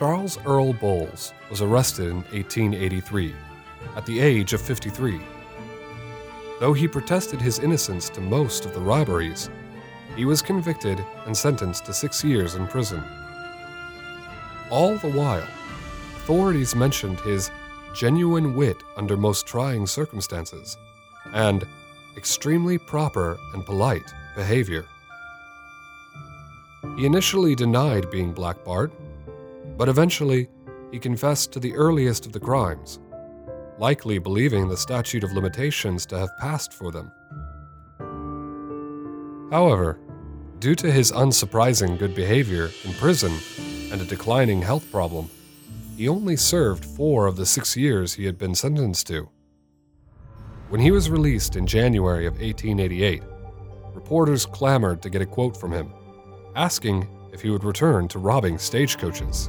Charles 0.00 0.38
Earl 0.46 0.72
Bowles 0.72 1.34
was 1.50 1.60
arrested 1.60 2.08
in 2.08 2.22
1883 2.32 3.34
at 3.96 4.06
the 4.06 4.18
age 4.18 4.54
of 4.54 4.62
53. 4.62 5.20
Though 6.58 6.72
he 6.72 6.88
protested 6.88 7.38
his 7.38 7.58
innocence 7.58 8.08
to 8.08 8.22
most 8.22 8.64
of 8.64 8.72
the 8.72 8.80
robberies, 8.80 9.50
he 10.16 10.24
was 10.24 10.40
convicted 10.40 11.04
and 11.26 11.36
sentenced 11.36 11.84
to 11.84 11.92
six 11.92 12.24
years 12.24 12.54
in 12.54 12.66
prison. 12.66 13.04
All 14.70 14.96
the 14.96 15.10
while, 15.10 15.46
authorities 16.16 16.74
mentioned 16.74 17.20
his 17.20 17.50
genuine 17.94 18.54
wit 18.54 18.82
under 18.96 19.18
most 19.18 19.46
trying 19.46 19.86
circumstances 19.86 20.78
and 21.34 21.66
extremely 22.16 22.78
proper 22.78 23.38
and 23.52 23.66
polite 23.66 24.14
behavior. 24.34 24.86
He 26.96 27.04
initially 27.04 27.54
denied 27.54 28.10
being 28.10 28.32
Black 28.32 28.64
Bart 28.64 28.90
but 29.80 29.88
eventually, 29.88 30.46
he 30.92 30.98
confessed 30.98 31.52
to 31.52 31.58
the 31.58 31.74
earliest 31.74 32.26
of 32.26 32.32
the 32.32 32.38
crimes, 32.38 32.98
likely 33.78 34.18
believing 34.18 34.68
the 34.68 34.76
statute 34.76 35.24
of 35.24 35.32
limitations 35.32 36.04
to 36.04 36.18
have 36.18 36.36
passed 36.38 36.74
for 36.74 36.92
them. 36.92 37.10
However, 39.50 39.98
due 40.58 40.74
to 40.74 40.92
his 40.92 41.12
unsurprising 41.12 41.98
good 41.98 42.14
behavior 42.14 42.68
in 42.84 42.92
prison 42.92 43.32
and 43.90 44.02
a 44.02 44.04
declining 44.04 44.60
health 44.60 44.92
problem, 44.92 45.30
he 45.96 46.08
only 46.08 46.36
served 46.36 46.84
four 46.84 47.26
of 47.26 47.36
the 47.36 47.46
six 47.46 47.74
years 47.74 48.12
he 48.12 48.26
had 48.26 48.36
been 48.36 48.54
sentenced 48.54 49.06
to. 49.06 49.30
When 50.68 50.82
he 50.82 50.90
was 50.90 51.08
released 51.08 51.56
in 51.56 51.66
January 51.66 52.26
of 52.26 52.34
1888, 52.34 53.22
reporters 53.94 54.44
clamored 54.44 55.00
to 55.00 55.08
get 55.08 55.22
a 55.22 55.26
quote 55.26 55.56
from 55.56 55.72
him, 55.72 55.90
asking 56.54 57.08
if 57.32 57.40
he 57.40 57.48
would 57.48 57.64
return 57.64 58.08
to 58.08 58.18
robbing 58.18 58.58
stagecoaches. 58.58 59.48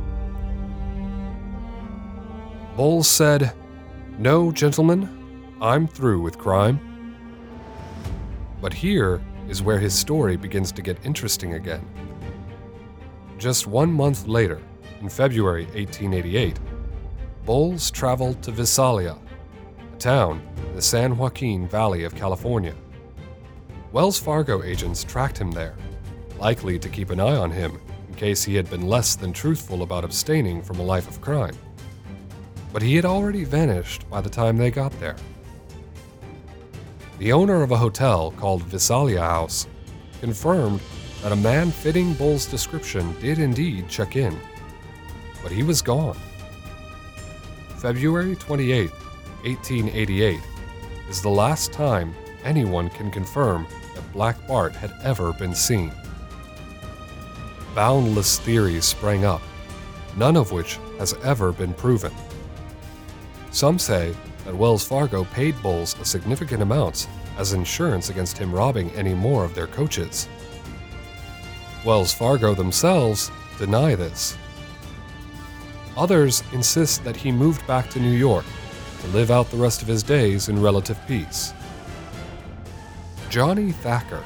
Bowles 2.82 3.08
said, 3.08 3.54
No, 4.17 4.52
gentlemen, 4.52 5.08
I'm 5.62 5.88
through 5.88 6.20
with 6.20 6.39
crime. 6.39 7.15
But 8.60 8.74
here 8.74 9.22
is 9.48 9.62
where 9.62 9.78
his 9.78 9.94
story 9.94 10.36
begins 10.36 10.72
to 10.72 10.82
get 10.82 10.98
interesting 11.06 11.54
again. 11.54 11.88
Just 13.38 13.67
one 13.67 13.94
month 13.94 14.26
later, 14.26 14.60
in 15.00 15.10
February 15.10 15.65
1888, 15.65 16.60
Bowles 17.46 17.91
traveled 17.91 18.41
to 18.41 18.50
Visalia, 18.50 19.15
a 19.94 19.98
town 19.98 20.41
in 20.65 20.76
the 20.76 20.82
San 20.82 21.15
Joaquin 21.15 21.67
Valley 21.67 22.04
of 22.04 22.15
California. 22.15 22.74
Wells 23.91 24.17
Fargo 24.17 24.63
agents 24.63 25.04
tracked 25.04 25.38
him 25.38 25.52
there, 25.52 25.76
likely 26.39 26.80
to 26.80 26.89
keep 26.89 27.12
an 27.12 27.20
eye 27.20 27.38
on 27.38 27.52
him 27.52 27.80
in 28.08 28.15
case 28.15 28.44
he 28.44 28.56
had 28.56 28.67
been 28.72 28.88
less 28.88 29.15
than 29.15 29.32
truthful 29.32 29.84
about 29.84 30.04
abstaining 30.04 30.63
from 30.63 30.80
a 30.80 30.84
life 30.84 31.08
of 31.08 31.22
crime 31.22 31.56
but 32.71 32.81
he 32.81 32.95
had 32.95 33.05
already 33.05 33.43
vanished 33.43 34.10
by 34.10 34.21
the 34.21 34.29
time 34.29 34.57
they 34.57 34.71
got 34.71 34.97
there. 34.99 35.15
The 37.19 37.34
owner 37.34 37.62
of 37.62 37.71
a 37.71 37.77
hotel 37.77 38.31
called 38.31 38.63
Visalia 38.63 39.21
House 39.21 39.67
confirmed 40.21 40.79
that 41.21 41.31
a 41.31 41.36
man 41.36 41.69
fitting 41.69 42.13
Bowles's 42.13 42.49
description 42.49 43.15
did 43.19 43.38
indeed 43.38 43.88
check 43.89 44.15
in, 44.15 44.39
but 45.43 45.51
he 45.51 45.63
was 45.63 45.81
gone. 45.81 46.17
February 47.77 48.36
28, 48.36 48.89
1888, 48.89 50.39
is 51.10 51.21
the 51.21 51.29
last 51.29 51.71
time 51.71 52.15
anyone 52.43 52.89
can 52.89 53.12
confirm 53.12 53.67
that 53.95 54.13
Black 54.13 54.47
Bart 54.47 54.73
had 54.73 54.93
ever 55.03 55.34
been 55.34 55.53
seen. 55.53 55.91
Boundless 57.75 58.39
theories 58.39 58.86
sprang 58.86 59.25
up, 59.25 59.41
none 60.17 60.36
of 60.36 60.51
which 60.51 60.79
has 60.97 61.13
ever 61.23 61.51
been 61.51 61.73
proven. 61.73 62.12
Some 63.52 63.78
say 63.78 64.16
that 64.46 64.56
Wells 64.56 64.84
Fargo 64.86 65.26
paid 65.26 65.62
Bowles 65.62 66.00
a 66.00 66.06
significant 66.06 66.62
amount 66.62 67.08
as 67.38 67.54
insurance 67.54 68.10
against 68.10 68.38
him 68.38 68.54
robbing 68.54 68.90
any 68.92 69.14
more 69.14 69.44
of 69.44 69.54
their 69.54 69.68
coaches. 69.68 70.30
Wells 71.86 72.14
Fargo 72.14 72.54
themselves 72.54 73.30
deny 73.58 73.94
this. 73.96 74.38
Others 75.98 76.44
insist 76.54 77.04
that 77.04 77.18
he 77.18 77.32
moved 77.32 77.66
back 77.68 77.90
to 77.90 78.00
New 78.00 78.12
York 78.12 78.46
to 79.02 79.08
live 79.08 79.32
out 79.32 79.52
the 79.52 79.58
rest 79.58 79.82
of 79.82 79.88
his 79.88 80.02
days 80.02 80.48
in 80.48 80.62
relative 80.62 80.98
peace. 81.06 81.54
Johnny 83.30 83.72
Thacker, 83.72 84.24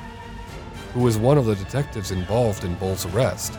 who 0.94 1.00
was 1.00 1.18
one 1.18 1.38
of 1.38 1.46
the 1.46 1.56
detectives 1.56 2.12
involved 2.12 2.64
in 2.64 2.76
Bowles' 2.76 3.06
arrest, 3.08 3.58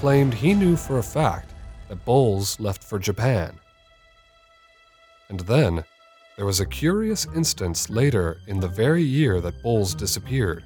claimed 0.00 0.34
he 0.34 0.52
knew 0.52 0.76
for 0.76 0.98
a 0.98 1.02
fact 1.02 1.52
that 1.88 2.04
Bowles 2.04 2.60
left 2.60 2.84
for 2.84 2.98
Japan. 2.98 3.58
And 5.32 5.40
then, 5.40 5.82
there 6.36 6.44
was 6.44 6.60
a 6.60 6.66
curious 6.66 7.26
instance 7.34 7.88
later 7.88 8.36
in 8.48 8.60
the 8.60 8.68
very 8.68 9.02
year 9.02 9.40
that 9.40 9.62
Bowles 9.62 9.94
disappeared. 9.94 10.62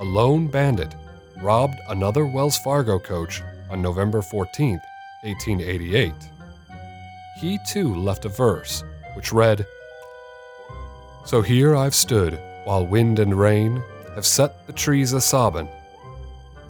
A 0.00 0.04
lone 0.04 0.48
bandit 0.48 0.96
robbed 1.40 1.78
another 1.88 2.26
Wells 2.26 2.58
Fargo 2.58 2.98
coach 2.98 3.42
on 3.70 3.80
November 3.80 4.20
14, 4.20 4.80
1888. 5.22 6.12
He 7.40 7.60
too 7.68 7.94
left 7.94 8.24
a 8.24 8.30
verse, 8.30 8.82
which 9.14 9.32
read 9.32 9.64
So 11.24 11.40
here 11.40 11.76
I've 11.76 11.94
stood 11.94 12.40
while 12.64 12.84
wind 12.84 13.20
and 13.20 13.32
rain 13.32 13.80
have 14.16 14.26
set 14.26 14.66
the 14.66 14.72
trees 14.72 15.12
a 15.12 15.20
sobbin', 15.20 15.68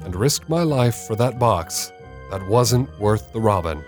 and 0.04 0.14
risked 0.14 0.50
my 0.50 0.62
life 0.62 1.06
for 1.06 1.16
that 1.16 1.38
box 1.38 1.90
that 2.30 2.46
wasn't 2.46 3.00
worth 3.00 3.32
the 3.32 3.40
robbin'. 3.40 3.82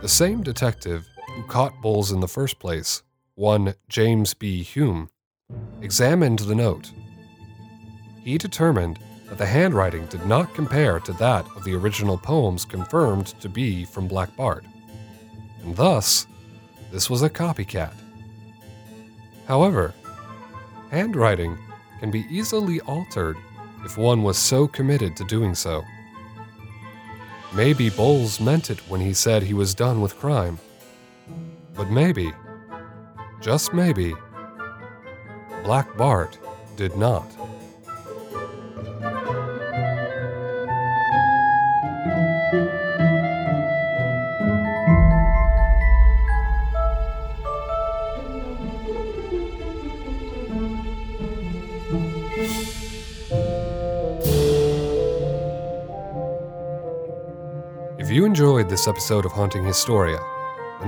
The 0.00 0.08
same 0.08 0.42
detective 0.42 1.07
who 1.38 1.44
caught 1.44 1.80
Bowles 1.80 2.10
in 2.10 2.18
the 2.18 2.26
first 2.26 2.58
place, 2.58 3.04
one 3.36 3.74
James 3.88 4.34
B. 4.34 4.64
Hume, 4.64 5.08
examined 5.80 6.40
the 6.40 6.54
note. 6.54 6.90
He 8.24 8.38
determined 8.38 8.98
that 9.28 9.38
the 9.38 9.46
handwriting 9.46 10.06
did 10.06 10.26
not 10.26 10.52
compare 10.52 10.98
to 10.98 11.12
that 11.12 11.46
of 11.54 11.62
the 11.62 11.76
original 11.76 12.18
poems 12.18 12.64
confirmed 12.64 13.26
to 13.40 13.48
be 13.48 13.84
from 13.84 14.08
Black 14.08 14.34
Bart, 14.36 14.64
and 15.62 15.76
thus, 15.76 16.26
this 16.90 17.08
was 17.08 17.22
a 17.22 17.30
copycat. 17.30 17.94
However, 19.46 19.94
handwriting 20.90 21.56
can 22.00 22.10
be 22.10 22.26
easily 22.28 22.80
altered 22.80 23.36
if 23.84 23.96
one 23.96 24.24
was 24.24 24.38
so 24.38 24.66
committed 24.66 25.16
to 25.16 25.24
doing 25.24 25.54
so. 25.54 25.84
Maybe 27.54 27.90
Bowles 27.90 28.40
meant 28.40 28.70
it 28.70 28.80
when 28.90 29.00
he 29.00 29.14
said 29.14 29.44
he 29.44 29.54
was 29.54 29.72
done 29.72 30.00
with 30.00 30.18
crime. 30.18 30.58
But 31.78 31.90
maybe, 31.90 32.32
just 33.40 33.72
maybe, 33.72 34.12
Black 35.62 35.96
Bart 35.96 36.36
did 36.74 36.96
not. 36.96 37.24
If 58.00 58.10
you 58.10 58.24
enjoyed 58.24 58.68
this 58.68 58.88
episode 58.88 59.24
of 59.24 59.30
Haunting 59.30 59.64
Historia, 59.64 60.18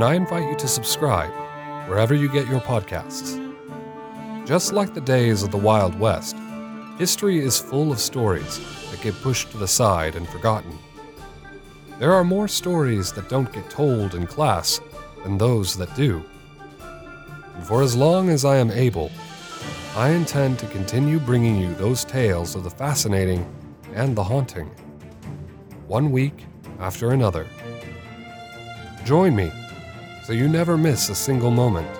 then 0.00 0.10
I 0.10 0.14
invite 0.14 0.48
you 0.48 0.56
to 0.56 0.68
subscribe 0.68 1.30
wherever 1.86 2.14
you 2.14 2.28
get 2.28 2.48
your 2.48 2.60
podcasts. 2.60 3.36
Just 4.46 4.72
like 4.72 4.94
the 4.94 5.00
days 5.00 5.42
of 5.42 5.50
the 5.50 5.58
Wild 5.58 5.98
West, 5.98 6.36
history 6.96 7.38
is 7.38 7.58
full 7.58 7.92
of 7.92 7.98
stories 7.98 8.60
that 8.90 9.02
get 9.02 9.14
pushed 9.20 9.50
to 9.50 9.58
the 9.58 9.68
side 9.68 10.16
and 10.16 10.26
forgotten. 10.26 10.72
There 11.98 12.14
are 12.14 12.24
more 12.24 12.48
stories 12.48 13.12
that 13.12 13.28
don't 13.28 13.52
get 13.52 13.68
told 13.68 14.14
in 14.14 14.26
class 14.26 14.80
than 15.22 15.36
those 15.36 15.76
that 15.76 15.94
do. 15.94 16.24
And 17.56 17.66
for 17.66 17.82
as 17.82 17.94
long 17.94 18.30
as 18.30 18.46
I 18.46 18.56
am 18.56 18.70
able, 18.70 19.10
I 19.96 20.10
intend 20.10 20.58
to 20.60 20.66
continue 20.68 21.18
bringing 21.18 21.60
you 21.60 21.74
those 21.74 22.06
tales 22.06 22.54
of 22.54 22.64
the 22.64 22.70
fascinating 22.70 23.44
and 23.92 24.16
the 24.16 24.24
haunting. 24.24 24.70
One 25.88 26.10
week 26.10 26.46
after 26.78 27.10
another. 27.10 27.46
Join 29.04 29.36
me 29.36 29.50
so 30.30 30.34
you 30.34 30.46
never 30.46 30.78
miss 30.78 31.08
a 31.08 31.14
single 31.16 31.50
moment. 31.50 31.90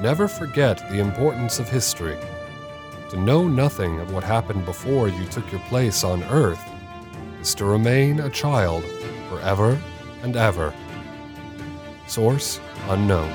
Never 0.00 0.26
forget 0.26 0.78
the 0.88 1.00
importance 1.00 1.58
of 1.58 1.68
history. 1.68 2.16
To 3.10 3.20
know 3.20 3.46
nothing 3.46 4.00
of 4.00 4.10
what 4.10 4.24
happened 4.24 4.64
before 4.64 5.06
you 5.06 5.26
took 5.26 5.52
your 5.52 5.60
place 5.68 6.02
on 6.02 6.24
Earth 6.24 6.66
is 7.42 7.54
to 7.56 7.66
remain 7.66 8.20
a 8.20 8.30
child 8.30 8.82
forever 9.28 9.78
and 10.22 10.34
ever. 10.34 10.72
Source 12.06 12.58
unknown. 12.88 13.30